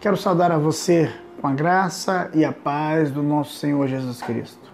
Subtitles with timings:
[0.00, 4.70] Quero saudar a você com a graça e a paz do nosso Senhor Jesus Cristo.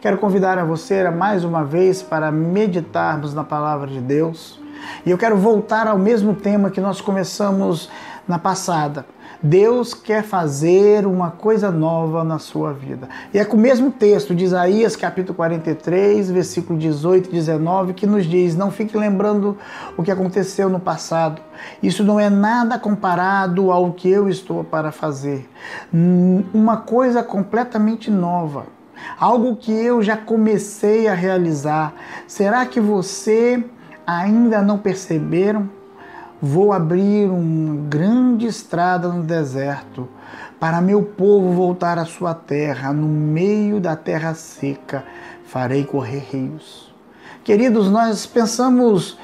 [0.00, 4.58] Quero convidar a você mais uma vez para meditarmos na palavra de Deus.
[5.06, 7.88] E eu quero voltar ao mesmo tema que nós começamos
[8.26, 9.06] na passada.
[9.42, 13.08] Deus quer fazer uma coisa nova na sua vida.
[13.32, 18.06] E é com o mesmo texto de Isaías, capítulo 43, versículo 18 e 19, que
[18.06, 19.58] nos diz: Não fique lembrando
[19.98, 21.42] o que aconteceu no passado.
[21.82, 25.46] Isso não é nada comparado ao que eu estou para fazer.
[25.92, 28.66] Uma coisa completamente nova.
[29.18, 31.92] Algo que eu já comecei a realizar.
[32.26, 33.62] Será que você
[34.06, 35.68] ainda não perceberam?
[36.46, 40.06] Vou abrir uma grande estrada no deserto
[40.60, 45.06] para meu povo voltar à sua terra, no meio da terra seca,
[45.46, 46.94] farei correr rios.
[47.42, 49.16] Queridos, nós pensamos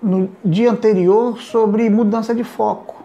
[0.00, 3.02] no dia anterior sobre mudança de foco,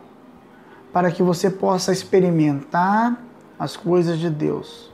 [0.93, 3.19] para que você possa experimentar
[3.57, 4.91] as coisas de Deus.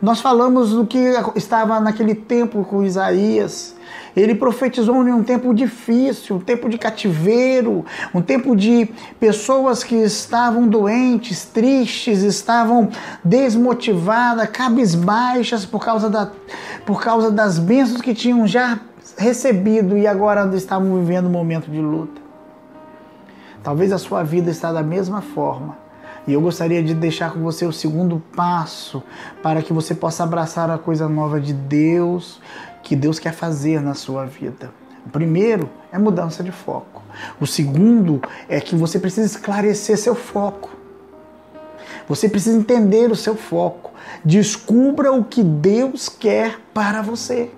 [0.00, 3.74] Nós falamos do que estava naquele tempo com Isaías,
[4.16, 8.88] ele profetizou em um tempo difícil, um tempo de cativeiro, um tempo de
[9.18, 12.90] pessoas que estavam doentes, tristes, estavam
[13.24, 16.30] desmotivadas, cabisbaixas por causa, da,
[16.84, 18.78] por causa das bênçãos que tinham já
[19.16, 22.20] recebido e agora estavam vivendo um momento de luta.
[23.62, 25.80] Talvez a sua vida está da mesma forma.
[26.26, 29.02] E eu gostaria de deixar com você o segundo passo
[29.42, 32.40] para que você possa abraçar a coisa nova de Deus
[32.82, 34.72] que Deus quer fazer na sua vida.
[35.06, 37.02] O primeiro é mudança de foco.
[37.40, 40.70] O segundo é que você precisa esclarecer seu foco.
[42.08, 43.92] Você precisa entender o seu foco.
[44.24, 47.50] Descubra o que Deus quer para você.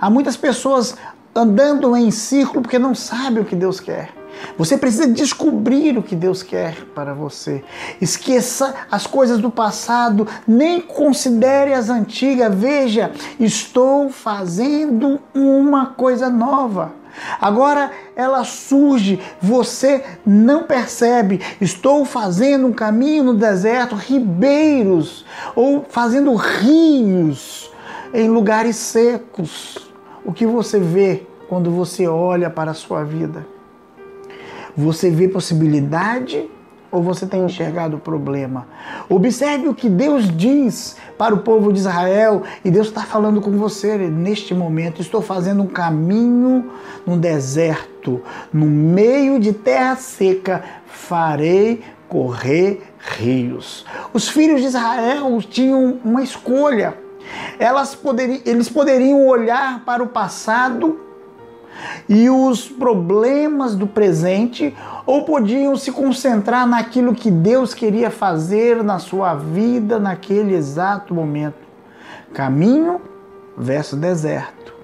[0.00, 0.96] Há muitas pessoas
[1.34, 4.10] andando em círculo porque não sabem o que Deus quer.
[4.56, 7.64] Você precisa descobrir o que Deus quer para você.
[8.00, 12.54] Esqueça as coisas do passado, nem considere as antigas.
[12.54, 16.92] Veja, estou fazendo uma coisa nova.
[17.40, 21.40] Agora ela surge, você não percebe.
[21.60, 25.24] Estou fazendo um caminho no deserto, ribeiros,
[25.54, 27.70] ou fazendo rios
[28.12, 29.90] em lugares secos.
[30.24, 33.53] O que você vê quando você olha para a sua vida?
[34.76, 36.48] Você vê possibilidade
[36.90, 38.66] ou você tem enxergado o problema?
[39.08, 43.52] Observe o que Deus diz para o povo de Israel e Deus está falando com
[43.52, 45.00] você neste momento.
[45.00, 46.70] Estou fazendo um caminho
[47.06, 52.80] no deserto, no meio de terra seca, farei correr
[53.18, 53.84] rios.
[54.12, 56.96] Os filhos de Israel tinham uma escolha.
[57.58, 61.00] Elas poderiam, eles poderiam olhar para o passado
[62.08, 64.74] e os problemas do presente,
[65.06, 71.64] ou podiam se concentrar naquilo que Deus queria fazer na sua vida naquele exato momento.
[72.32, 73.00] Caminho
[73.56, 74.74] versus deserto,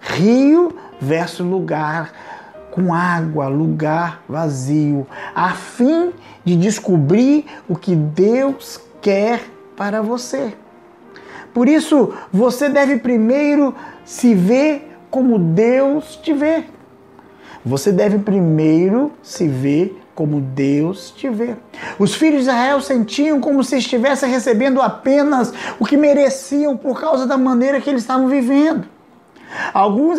[0.00, 2.12] rio versus lugar
[2.70, 6.12] com água, lugar vazio, a fim
[6.44, 9.42] de descobrir o que Deus quer
[9.76, 10.54] para você.
[11.52, 13.72] Por isso, você deve primeiro
[14.04, 16.64] se ver como Deus te vê.
[17.64, 21.54] Você deve primeiro se ver como Deus te vê.
[22.00, 27.28] Os filhos de Israel sentiam como se estivessem recebendo apenas o que mereciam por causa
[27.28, 28.88] da maneira que eles estavam vivendo.
[29.72, 30.18] Alguns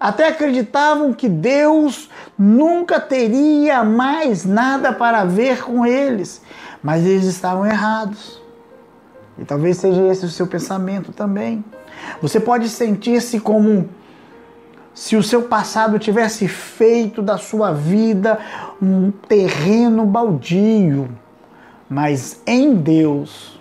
[0.00, 6.40] até acreditavam que Deus nunca teria mais nada para ver com eles,
[6.82, 8.40] mas eles estavam errados.
[9.38, 11.62] E talvez seja esse o seu pensamento também.
[12.22, 13.90] Você pode sentir-se como
[14.94, 18.38] se o seu passado tivesse feito da sua vida
[18.80, 21.08] um terreno baldio,
[21.88, 23.60] mas em Deus,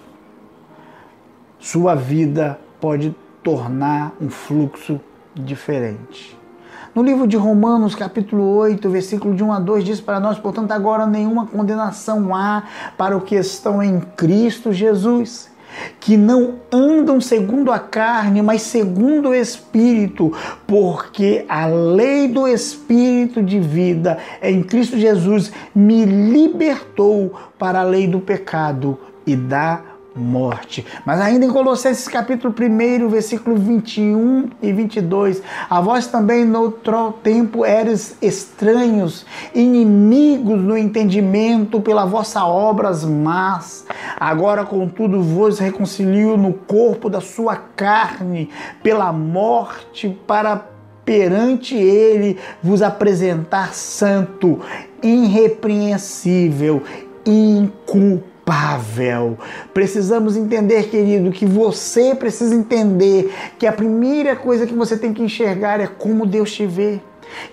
[1.59, 4.99] sua vida pode tornar um fluxo
[5.35, 6.37] diferente.
[6.93, 10.71] No livro de Romanos, capítulo 8, versículo de 1 a 2, diz para nós, portanto,
[10.71, 12.63] agora nenhuma condenação há
[12.97, 15.50] para o que estão em Cristo Jesus
[15.99, 20.33] que não andam segundo a carne, mas segundo o Espírito,
[20.67, 28.07] porque a lei do Espírito de vida em Cristo Jesus me libertou para a lei
[28.07, 30.85] do pecado e da morte.
[31.05, 37.13] Mas ainda em Colossenses capítulo 1, versículo 21 e 22, a vós também no outro
[37.23, 39.25] tempo eres estranhos,
[39.55, 43.85] inimigos no entendimento pela vossa obras más.
[44.19, 48.49] Agora, contudo, vos reconcilio no corpo da sua carne
[48.83, 50.67] pela morte para
[51.03, 54.59] perante Ele vos apresentar santo,
[55.01, 56.83] irrepreensível,
[57.25, 58.30] inculpável.
[59.73, 65.23] Precisamos entender, querido, que você precisa entender que a primeira coisa que você tem que
[65.23, 66.99] enxergar é como Deus te vê.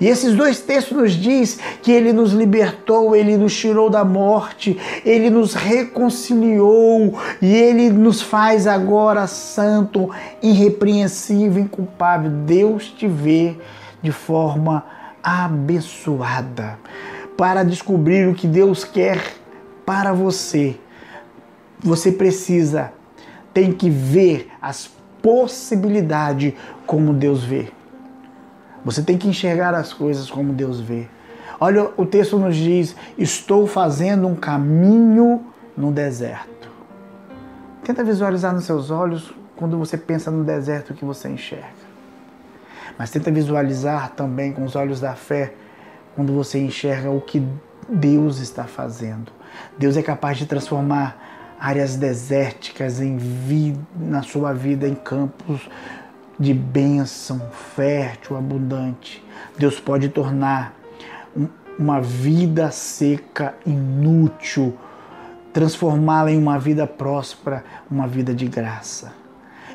[0.00, 4.76] E esses dois textos nos diz que ele nos libertou, ele nos tirou da morte,
[5.04, 10.10] ele nos reconciliou e ele nos faz agora santo,
[10.42, 12.30] irrepreensível, inculpável.
[12.30, 13.56] Deus te vê
[14.02, 14.84] de forma
[15.22, 16.78] abençoada.
[17.36, 19.37] Para descobrir o que Deus quer
[19.88, 20.78] para você,
[21.80, 22.92] você precisa,
[23.54, 24.90] tem que ver as
[25.22, 26.52] possibilidades
[26.86, 27.72] como Deus vê.
[28.84, 31.08] Você tem que enxergar as coisas como Deus vê.
[31.58, 36.70] Olha, o texto nos diz: Estou fazendo um caminho no deserto.
[37.82, 41.88] Tenta visualizar nos seus olhos quando você pensa no deserto que você enxerga.
[42.98, 45.54] Mas tenta visualizar também com os olhos da fé
[46.14, 47.42] quando você enxerga o que
[47.88, 49.37] Deus está fazendo.
[49.78, 55.68] Deus é capaz de transformar áreas desérticas em vida, na sua vida em campos
[56.38, 57.40] de bênção
[57.74, 59.24] fértil, abundante.
[59.58, 60.74] Deus pode tornar
[61.78, 64.76] uma vida seca inútil,
[65.52, 69.12] transformá-la em uma vida próspera, uma vida de graça.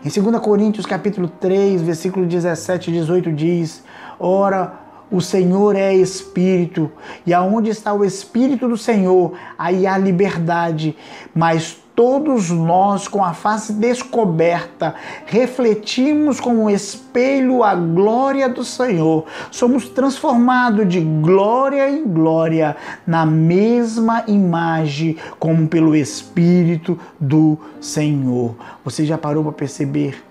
[0.04, 3.84] Em 2 Coríntios capítulo 3, versículo 17 e 18 diz:
[4.20, 4.83] Ora,
[5.14, 6.92] o Senhor é Espírito,
[7.24, 10.98] e aonde está o Espírito do Senhor, aí há liberdade,
[11.36, 14.96] mas todos nós, com a face descoberta,
[15.28, 19.26] refletimos como um espelho a glória do Senhor.
[19.52, 22.76] Somos transformados de glória em glória
[23.06, 28.56] na mesma imagem, como pelo Espírito do Senhor.
[28.84, 30.24] Você já parou para perceber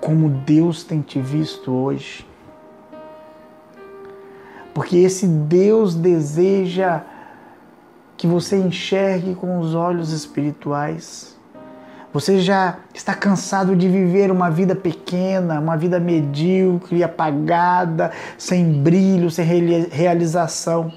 [0.00, 2.31] como Deus tem te visto hoje?
[4.74, 7.02] Porque esse Deus deseja
[8.16, 11.36] que você enxergue com os olhos espirituais.
[12.12, 19.30] Você já está cansado de viver uma vida pequena, uma vida medíocre, apagada, sem brilho,
[19.30, 19.44] sem
[19.90, 20.92] realização.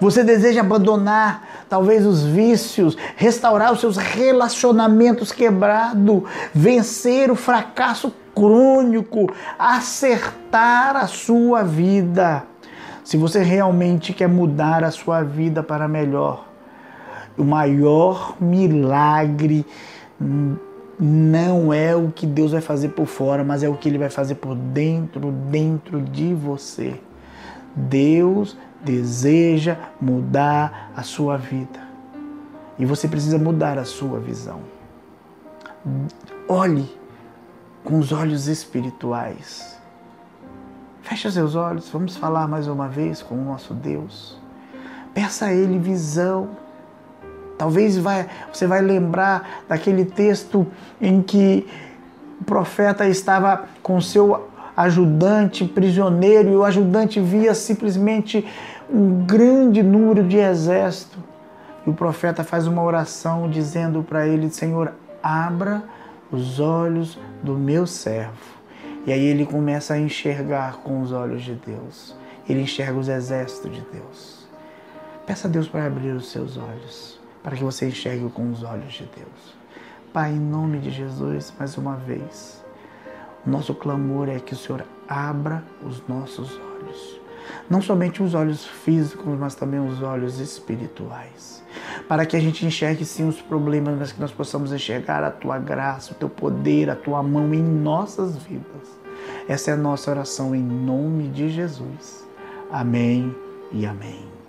[0.00, 6.22] Você deseja abandonar talvez os vícios, restaurar os seus relacionamentos quebrados,
[6.54, 12.44] vencer o fracasso crônico, acertar a sua vida.
[13.04, 16.48] Se você realmente quer mudar a sua vida para melhor,
[17.36, 19.66] o maior milagre
[20.98, 24.08] não é o que Deus vai fazer por fora, mas é o que Ele vai
[24.08, 26.98] fazer por dentro, dentro de você.
[27.76, 31.80] Deus deseja mudar a sua vida.
[32.78, 34.60] E você precisa mudar a sua visão.
[36.48, 36.88] Olhe
[37.84, 39.73] com os olhos espirituais.
[41.04, 44.36] Feche seus olhos, vamos falar mais uma vez com o nosso Deus.
[45.14, 46.50] Peça a Ele visão
[47.56, 50.66] Talvez vai, você vai lembrar daquele texto
[51.00, 51.66] em que
[52.40, 58.44] o profeta estava com seu ajudante prisioneiro e o ajudante via simplesmente
[58.92, 61.18] um grande número de exército.
[61.86, 64.92] E o profeta faz uma oração dizendo para ele: Senhor,
[65.22, 65.82] abra
[66.32, 68.53] os olhos do meu servo.
[69.06, 72.16] E aí ele começa a enxergar com os olhos de Deus.
[72.48, 74.48] Ele enxerga os exércitos de Deus.
[75.26, 78.94] Peça a Deus para abrir os seus olhos para que você enxergue com os olhos
[78.94, 79.54] de Deus.
[80.14, 82.64] Pai, em nome de Jesus, mais uma vez,
[83.44, 87.20] nosso clamor é que o Senhor abra os nossos olhos.
[87.68, 91.62] Não somente os olhos físicos, mas também os olhos espirituais.
[92.08, 95.58] Para que a gente enxergue sim os problemas, mas que nós possamos enxergar a tua
[95.58, 98.98] graça, o teu poder, a tua mão em nossas vidas.
[99.48, 102.26] Essa é a nossa oração em nome de Jesus.
[102.70, 103.34] Amém
[103.72, 104.43] e amém.